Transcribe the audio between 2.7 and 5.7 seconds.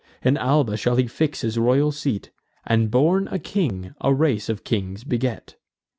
born a king, a race of kings beget.